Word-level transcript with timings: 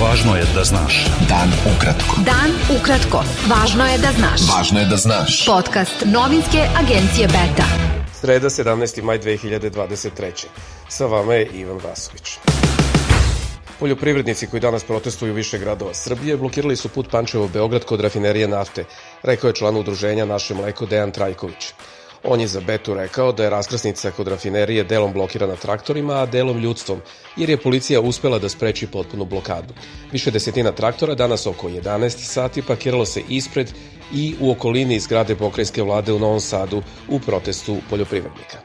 Važno 0.00 0.32
je 0.36 0.44
da 0.54 0.62
znaš. 0.64 0.94
Dan 1.28 1.50
ukratko. 1.68 2.22
Dan 2.24 2.54
ukratko. 2.72 3.20
Važno 3.50 3.84
je 3.84 3.98
da 4.00 4.12
znaš. 4.16 4.46
Važno 4.48 4.80
je 4.80 4.86
da 4.88 4.96
znaš. 4.96 5.34
Podcast 5.46 6.06
novinske 6.06 6.62
agencije 6.80 7.26
Beta. 7.28 7.66
Sreda 8.20 8.48
17. 8.48 9.02
maj 9.02 9.20
2023. 9.20 10.46
Sa 10.88 11.06
vama 11.06 11.34
je 11.34 11.50
Ivan 11.52 11.82
Vasović. 11.84 12.38
Poljoprivrednici 13.80 14.46
koji 14.46 14.60
danas 14.60 14.84
protestuju 14.84 15.34
više 15.34 15.58
gradova 15.58 15.94
Srbije 15.94 16.36
blokirali 16.36 16.76
su 16.76 16.88
put 16.88 17.12
Pančevo-Beograd 17.12 17.84
kod 17.84 18.00
rafinerije 18.00 18.48
nafte, 18.48 18.84
rekao 19.22 19.48
je 19.48 19.54
član 19.54 19.76
udruženja 19.76 20.24
Naše 20.24 20.54
mleko 20.54 20.86
Dejan 20.86 21.12
Trajković. 21.12 21.72
On 22.24 22.40
je 22.40 22.46
za 22.46 22.60
Betu 22.60 22.94
rekao 22.94 23.32
da 23.32 23.44
je 23.44 23.50
raskrasnica 23.50 24.10
kod 24.10 24.28
rafinerije 24.28 24.84
delom 24.84 25.12
blokirana 25.12 25.56
traktorima, 25.56 26.14
a 26.14 26.26
delom 26.26 26.58
ljudstvom, 26.58 27.00
jer 27.36 27.50
je 27.50 27.56
policija 27.56 28.00
uspela 28.00 28.38
da 28.38 28.48
spreči 28.48 28.86
potpunu 28.86 29.24
blokadu. 29.24 29.74
Više 30.12 30.30
desetina 30.30 30.72
traktora 30.72 31.14
danas 31.14 31.46
oko 31.46 31.68
11 31.68 32.08
sati 32.08 32.62
parkiralo 32.62 33.06
se 33.06 33.22
ispred 33.28 33.72
i 34.12 34.34
u 34.40 34.50
okolini 34.50 35.00
zgrade 35.00 35.36
pokrajinske 35.36 35.82
vlade 35.82 36.12
u 36.12 36.18
Novom 36.18 36.40
Sadu 36.40 36.82
u 37.08 37.20
protestu 37.20 37.76
poljoprivrednika. 37.90 38.58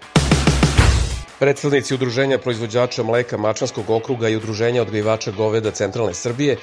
Predstavnici 1.40 1.94
Udruženja 1.94 2.38
proizvođača 2.38 3.04
mleka 3.04 3.38
Mačanskog 3.38 3.90
okruga 3.90 4.30
i 4.30 4.36
Udruženja 4.36 4.82
odgajivača 4.82 5.32
goveda 5.32 5.72
Centralne 5.72 6.14
Srbije 6.14 6.58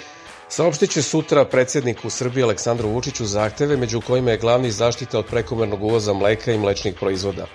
Saopštit 0.53 0.91
će 0.91 1.03
sutra 1.03 1.45
predsedniku 1.45 2.11
Srbije 2.11 2.45
Aleksandru 2.45 2.89
Vučiću 2.89 3.27
zahteve 3.27 3.77
među 3.77 4.01
kojima 4.01 4.31
je 4.31 4.39
glavni 4.39 4.71
zaštita 4.71 5.19
od 5.19 5.27
prekomernog 5.27 5.83
uvoza 5.83 6.13
mleka 6.13 6.53
i 6.53 6.59
mlečnih 6.59 6.95
proizvoda. 7.01 7.47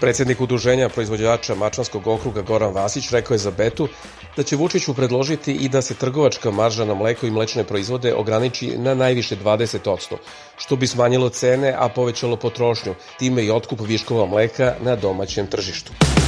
Predsednik 0.00 0.40
udruženja 0.40 0.88
proizvođača 0.88 1.54
Mačanskog 1.54 2.06
okruga 2.06 2.42
Goran 2.42 2.72
Vasić 2.74 3.10
rekao 3.10 3.34
je 3.34 3.38
za 3.38 3.50
Betu 3.50 3.88
da 4.36 4.42
će 4.42 4.56
Vučiću 4.56 4.94
predložiti 4.94 5.52
i 5.52 5.68
da 5.68 5.82
se 5.82 5.94
trgovačka 5.94 6.50
marža 6.50 6.84
na 6.84 6.94
mleko 6.94 7.26
i 7.26 7.30
mlečne 7.30 7.64
proizvode 7.64 8.14
ograniči 8.14 8.78
na 8.78 8.94
najviše 8.94 9.36
20%, 9.36 10.16
što 10.56 10.76
bi 10.76 10.86
smanjilo 10.86 11.28
cene, 11.28 11.74
a 11.78 11.88
povećalo 11.88 12.36
potrošnju, 12.36 12.94
time 13.18 13.44
i 13.44 13.50
otkup 13.50 13.80
viškova 13.80 14.26
mleka 14.26 14.74
na 14.80 14.96
domaćem 14.96 15.46
tržištu. 15.46 16.19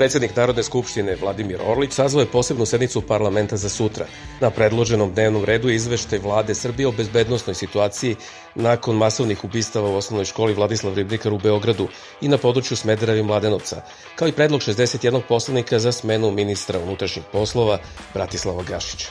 Predsednik 0.00 0.36
Narodne 0.36 0.62
skupštine 0.62 1.16
Vladimir 1.20 1.60
Orlić 1.66 1.92
sazvao 1.92 2.20
je 2.20 2.26
posebnu 2.26 2.66
sednicu 2.66 3.02
parlamenta 3.02 3.56
za 3.56 3.68
sutra. 3.68 4.06
Na 4.40 4.50
predloženom 4.50 5.12
dnevnom 5.12 5.44
redu 5.44 5.68
je 5.68 5.74
izveštaj 5.74 6.18
vlade 6.18 6.54
Srbije 6.54 6.88
o 6.88 6.92
bezbednostnoj 6.92 7.54
situaciji 7.54 8.16
nakon 8.54 8.96
masovnih 8.96 9.44
ubistava 9.44 9.90
u 9.90 9.96
osnovnoj 9.96 10.24
školi 10.24 10.54
Vladislav 10.54 10.94
Ribnikar 10.94 11.32
u 11.32 11.38
Beogradu 11.38 11.88
i 12.20 12.28
na 12.28 12.38
području 12.38 12.76
Smedereva 12.76 13.18
i 13.18 13.22
Mladenovca, 13.22 13.82
kao 14.16 14.28
i 14.28 14.32
predlog 14.32 14.60
61 14.60 15.20
poslanika 15.28 15.78
za 15.78 15.92
smenu 15.92 16.30
ministra 16.30 16.78
unutrašnjih 16.78 17.24
poslova 17.32 17.78
Bratislava 18.14 18.62
Gašića. 18.62 19.10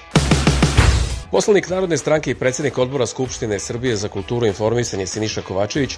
Poslanik 1.31 1.69
Narodne 1.69 1.97
stranke 1.97 2.31
i 2.31 2.35
predsednik 2.35 2.77
odbora 2.77 3.05
Skupštine 3.05 3.59
Srbije 3.59 3.95
za 3.95 4.07
kulturu 4.07 4.45
i 4.45 4.49
informisanje 4.49 5.07
Siniša 5.07 5.41
Kovačević 5.41 5.97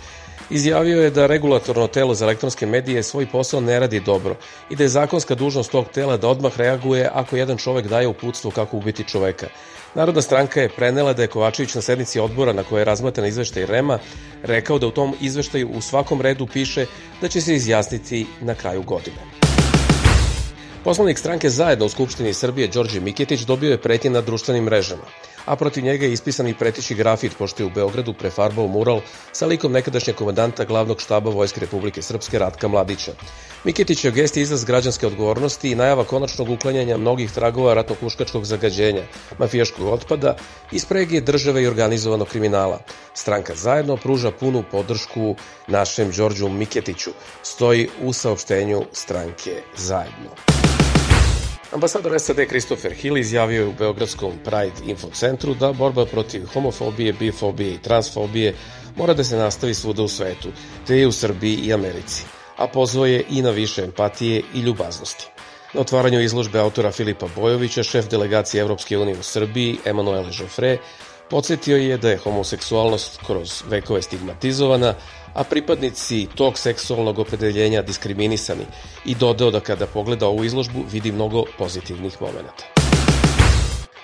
izjavio 0.52 1.02
je 1.02 1.10
da 1.10 1.28
regulatorno 1.28 1.88
telo 1.88 2.14
za 2.14 2.26
elektronske 2.26 2.66
medije 2.66 3.04
svoj 3.04 3.26
posao 3.26 3.62
ne 3.62 3.80
radi 3.80 4.00
dobro 4.00 4.36
i 4.70 4.76
da 4.76 4.84
je 4.84 4.90
zakonska 4.90 5.36
dužnost 5.36 5.72
tog 5.72 5.86
tela 5.94 6.18
da 6.18 6.28
odmah 6.28 6.58
reaguje 6.58 7.10
ako 7.14 7.36
jedan 7.36 7.58
čovek 7.58 7.88
daje 7.88 8.08
uputstvo 8.08 8.52
kako 8.52 8.78
ubiti 8.78 9.04
čoveka. 9.04 9.48
Narodna 9.96 10.22
stranka 10.22 10.62
je 10.62 10.70
prenela 10.70 11.14
da 11.14 11.22
je 11.22 11.28
Kovačević 11.28 11.76
na 11.76 11.82
sednici 11.82 12.20
odbora 12.20 12.54
na 12.54 12.64
kojoj 12.64 12.82
je 12.82 12.86
razmatan 12.86 13.26
izveštaj 13.26 13.66
REMA 13.66 14.00
rekao 14.44 14.80
da 14.80 14.88
u 14.88 14.92
tom 14.92 15.16
izveštaju 15.22 15.70
u 15.70 15.82
svakom 15.82 16.22
redu 16.22 16.48
piše 16.48 16.86
da 17.22 17.28
će 17.28 17.42
se 17.42 17.56
izjasniti 17.56 18.28
na 18.42 18.56
kraju 18.56 18.84
godine. 18.84 19.51
Poslanik 20.84 21.18
stranke 21.18 21.50
zajedno 21.50 21.86
u 21.86 21.90
Skupštini 21.90 22.34
Srbije 22.34 22.68
Đorđe 22.68 23.00
Miketić 23.00 23.42
dobio 23.42 23.72
je 23.72 23.82
pretnje 23.82 24.10
na 24.10 24.22
društvenim 24.22 24.64
mrežama, 24.64 25.04
a 25.46 25.56
protiv 25.56 25.84
njega 25.84 26.06
je 26.06 26.14
ispisan 26.14 26.48
i 26.48 26.54
pretići 26.54 26.96
grafit 26.96 27.38
pošto 27.38 27.64
je 27.64 27.68
u 27.68 27.70
Beogradu 27.70 28.14
prefarbao 28.14 28.68
mural 28.68 29.02
sa 29.32 29.46
likom 29.46 29.72
nekadašnjeg 29.72 30.16
komandanta 30.16 30.66
glavnog 30.66 31.02
štaba 31.02 31.30
Vojske 31.30 31.60
Republike 31.60 32.02
Srpske 32.02 32.39
Ratka 32.39 32.67
Mladića. 32.67 33.11
Miketić 33.64 34.05
je 34.05 34.11
gest 34.11 34.38
izraz 34.38 34.66
građanske 34.66 35.08
odgovornosti 35.08 35.72
i 35.72 35.76
najava 35.76 36.04
konačnog 36.04 36.50
uklanjanja 36.50 36.98
mnogih 36.98 37.32
tragova 37.32 37.73
ratnokuškačkog 37.73 38.45
zagađenja, 38.45 39.04
mafijaškog 39.38 39.88
otpada 39.88 40.36
i 40.72 40.80
sprege 40.80 41.22
države 41.22 41.64
i 41.64 41.67
organizovanog 41.67 42.28
kriminala. 42.28 42.80
Stranka 43.14 43.55
zajedno 43.55 43.98
pruža 43.98 44.32
punu 44.32 44.64
podršku 44.72 45.36
našem 45.67 46.11
Đorđu 46.11 46.50
Miketiću, 46.50 47.11
stoji 47.44 47.89
u 48.02 48.14
saopštenju 48.14 48.82
stranke 48.94 49.61
zajedno. 49.78 50.61
Ambasador 51.71 52.20
SAD 52.20 52.48
Christopher 52.48 52.92
Hill 52.93 53.17
izjavio 53.17 53.61
je 53.61 53.67
u 53.67 53.73
Beogradskom 53.73 54.32
Pride 54.43 54.92
Info 54.92 55.08
centru 55.14 55.54
da 55.54 55.73
borba 55.73 56.05
protiv 56.05 56.45
homofobije, 56.54 57.14
bifobije 57.14 57.73
i 57.73 57.77
transfobije 57.77 58.55
mora 58.95 59.14
da 59.14 59.23
se 59.23 59.37
nastavi 59.37 59.73
svuda 59.73 60.04
u 60.04 60.08
svetu, 60.08 60.49
te 60.87 60.98
i 60.98 61.05
u 61.05 61.11
Srbiji 61.11 61.55
i 61.55 61.73
Americi, 61.73 62.23
a 62.58 62.67
pozvao 62.67 63.05
je 63.05 63.23
i 63.30 63.42
na 63.42 63.49
više 63.49 63.83
empatije 63.83 64.42
i 64.54 64.60
ljubaznosti. 64.60 65.27
Na 65.73 65.81
otvaranju 65.81 66.21
izložbe 66.21 66.60
autora 66.60 66.92
Filipa 66.92 67.27
Bojovića, 67.36 67.83
šef 67.83 68.10
delegacije 68.10 68.61
Evropske 68.61 68.98
unije 68.98 69.20
u 69.20 69.23
Srbiji, 69.23 69.77
Emanuele 69.86 70.30
Joffre, 70.39 70.77
podsjetio 71.31 71.77
je 71.77 71.97
da 71.97 72.09
je 72.09 72.17
homoseksualnost 72.17 73.19
kroz 73.25 73.64
vekove 73.69 74.02
stigmatizovana, 74.02 74.93
a 75.33 75.43
pripadnici 75.43 76.27
tog 76.36 76.58
seksualnog 76.58 77.19
opredeljenja 77.19 77.81
diskriminisani 77.81 78.65
i 79.05 79.15
dodao 79.15 79.52
da 79.52 79.59
kada 79.59 79.87
pogleda 79.87 80.27
ovu 80.27 80.43
izložbu 80.43 80.83
vidi 80.92 81.11
mnogo 81.11 81.43
pozitivnih 81.58 82.21
momenta. 82.21 82.65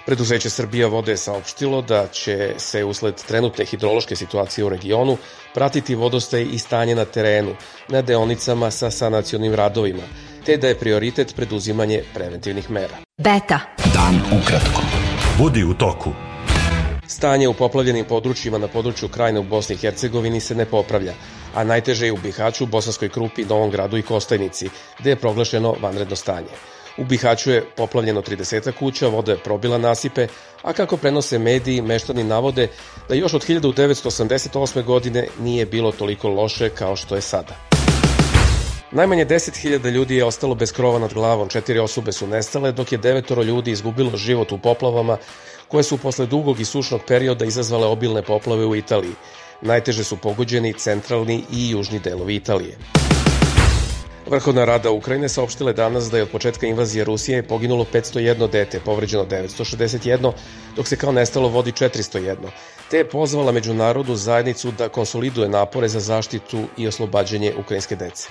Preduzeće 0.05 0.49
Srbija 0.49 0.87
vode 0.87 1.11
je 1.11 1.17
saopštilo 1.17 1.81
da 1.81 2.07
će 2.07 2.53
se 2.57 2.83
usled 2.83 3.15
trenutne 3.27 3.65
hidrološke 3.65 4.15
situacije 4.15 4.65
u 4.65 4.69
regionu 4.69 5.17
pratiti 5.53 5.95
vodostaj 5.95 6.47
i 6.51 6.59
stanje 6.59 6.95
na 6.95 7.05
terenu, 7.05 7.55
na 7.89 8.01
deonicama 8.01 8.71
sa 8.71 8.91
sanacionim 8.91 9.53
radovima, 9.53 10.03
te 10.45 10.57
da 10.57 10.67
je 10.67 10.79
prioritet 10.79 11.35
preduzimanje 11.35 12.03
preventivnih 12.13 12.71
mera. 12.71 12.97
Beta. 13.17 13.59
Dan 13.93 14.21
ukratko. 14.39 14.81
Budi 15.37 15.63
u 15.63 15.73
toku. 15.73 16.26
Stanje 17.07 17.47
u 17.47 17.53
poplavljenim 17.53 18.05
područjima 18.05 18.57
na 18.57 18.67
području 18.67 19.09
krajine 19.09 19.39
u 19.39 19.43
Bosni 19.43 19.75
i 19.75 19.77
Hercegovini 19.77 20.39
se 20.39 20.55
ne 20.55 20.65
popravlja, 20.65 21.13
a 21.55 21.63
najteže 21.63 22.05
je 22.05 22.11
u 22.11 22.17
Bihaću, 22.17 22.65
Bosanskoj 22.65 23.09
Krupi, 23.09 23.45
Novom 23.45 23.71
gradu 23.71 23.97
i 23.97 24.01
Kostajnici, 24.01 24.69
gde 24.99 25.09
je 25.09 25.15
proglašeno 25.15 25.75
vanredno 25.81 26.15
stanje. 26.15 26.51
U 26.97 27.05
Bihaću 27.05 27.51
je 27.51 27.65
poplavljeno 27.75 28.21
30 28.21 28.71
kuća, 28.71 29.07
voda 29.07 29.31
je 29.31 29.37
probila 29.37 29.77
nasipe, 29.77 30.27
a 30.61 30.73
kako 30.73 30.97
prenose 30.97 31.39
mediji, 31.39 31.81
meštani 31.81 32.23
navode 32.23 32.67
da 33.09 33.15
još 33.15 33.33
od 33.33 33.47
1988. 33.47 34.83
godine 34.83 35.27
nije 35.39 35.65
bilo 35.65 35.91
toliko 35.91 36.29
loše 36.29 36.69
kao 36.69 36.95
što 36.95 37.15
je 37.15 37.21
sada. 37.21 37.76
Najmanje 38.97 39.25
10.000 39.25 39.89
ljudi 39.91 40.15
je 40.15 40.25
ostalo 40.25 40.55
bez 40.55 40.71
krova 40.71 40.99
nad 40.99 41.13
glavom, 41.13 41.49
četiri 41.49 41.79
osobe 41.79 42.11
su 42.11 42.27
nestale, 42.27 42.71
dok 42.71 42.91
je 42.91 42.97
devetoro 42.97 43.43
ljudi 43.43 43.71
izgubilo 43.71 44.17
život 44.17 44.51
u 44.51 44.57
poplavama 44.57 45.17
koje 45.67 45.83
su 45.83 45.97
posle 45.97 46.25
dugog 46.25 46.59
i 46.59 46.65
sušnog 46.65 47.01
perioda 47.07 47.45
izazvale 47.45 47.85
obilne 47.87 48.21
poplave 48.21 48.65
u 48.65 48.75
Italiji. 48.75 49.13
Najteže 49.61 50.03
su 50.03 50.17
pogođeni 50.17 50.73
centralni 50.73 51.43
i 51.51 51.69
južni 51.69 51.99
delovi 51.99 52.35
Italije. 52.35 52.77
Vrhovna 54.29 54.65
rada 54.65 54.91
Ukrajine 54.91 55.29
saopštile 55.29 55.73
danas 55.73 56.09
da 56.09 56.17
je 56.17 56.23
od 56.23 56.29
početka 56.29 56.67
invazije 56.67 57.03
Rusije 57.03 57.43
poginulo 57.43 57.85
501 57.93 58.49
dete, 58.49 58.79
povređeno 58.79 59.25
961, 59.25 60.31
dok 60.75 60.87
se 60.87 60.97
kao 60.97 61.11
nestalo 61.11 61.49
vodi 61.49 61.71
401, 61.71 62.35
te 62.91 62.97
je 62.97 63.09
pozvala 63.09 63.51
međunarodnu 63.51 64.15
zajednicu 64.15 64.71
da 64.71 64.89
konsoliduje 64.89 65.49
napore 65.49 65.87
za 65.87 65.99
zaštitu 65.99 66.63
i 66.77 66.87
oslobađanje 66.87 67.53
ukrajinske 67.57 67.95
dece. 67.95 68.29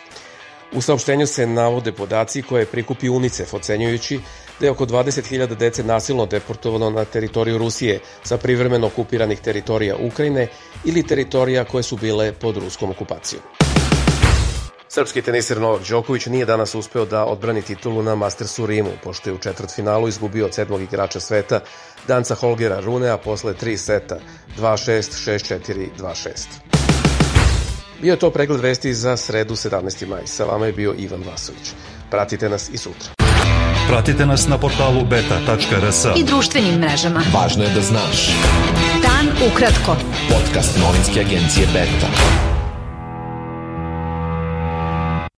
U 0.73 0.81
saopštenju 0.81 1.27
se 1.27 1.47
navode 1.47 1.93
podaci 1.93 2.43
koje 2.43 2.63
je 2.63 2.67
prikupi 2.67 3.09
UNICEF, 3.09 3.55
ocenjujući 3.55 4.21
da 4.61 4.67
je 4.67 4.71
oko 4.71 4.87
20.000 4.87 5.55
dece 5.55 5.85
nasilno 5.85 6.27
deportovano 6.27 6.91
na 6.91 7.05
teritoriju 7.05 7.59
Rusije 7.59 8.01
sa 8.23 8.39
privremeno 8.39 8.87
okupiranih 8.87 9.41
teritorija 9.41 9.97
Ukrajine 9.97 10.49
ili 10.85 11.07
teritorija 11.07 11.65
koje 11.65 11.83
su 11.83 11.97
bile 11.97 12.33
pod 12.33 12.57
ruskom 12.57 12.91
okupacijom. 12.91 13.43
Srpski 14.89 15.23
teniser 15.23 15.61
Novak 15.61 15.89
Đoković 15.89 16.27
nije 16.27 16.45
danas 16.45 16.75
uspeo 16.75 17.05
da 17.05 17.25
odbrani 17.25 17.63
titulu 17.63 18.03
na 18.03 18.15
Mastersu 18.15 18.63
u 18.63 18.67
Rimu, 18.67 18.91
pošto 19.05 19.31
je 19.31 19.35
u 19.35 19.39
četvrtfinalu 19.39 20.09
izgubio 20.09 20.47
od 20.47 20.55
sedmog 20.55 20.83
igrača 20.83 21.21
sveta 21.21 21.61
Danca 22.09 22.35
Holgera 22.35 22.81
Runea 22.81 23.17
posle 23.19 23.55
tri 23.55 23.77
seta 23.77 24.19
2-6, 24.59 25.01
6-4, 25.31 25.89
2-6. 25.99 26.76
Bio 28.03 28.13
je 28.13 28.19
to 28.19 28.31
pregled 28.31 28.61
vesti 28.61 28.95
za 28.95 29.17
sredu 29.17 29.55
17. 29.55 30.09
maj. 30.09 30.27
Sa 30.27 30.45
vama 30.45 30.67
je 30.67 30.73
bio 30.73 30.95
Ivan 30.99 31.23
Vasović. 31.31 31.73
Pratite 32.11 32.49
nas 32.49 32.71
i 32.73 32.79
sutra. 32.79 33.09
Pratite 33.89 34.27
nas 34.27 34.49
na 34.49 34.59
portalu 34.59 35.05
beta.rs 35.05 36.05
I 36.17 36.25
društvenim 36.25 36.75
mrežama. 36.81 37.23
Važno 37.35 37.65
je 37.65 37.71
da 37.71 37.81
znaš. 37.81 38.31
Dan 39.03 39.51
ukratko. 39.53 39.97
Podcast 40.29 40.79
novinske 40.79 41.21
agencije 41.21 41.67
Beta. 41.73 42.56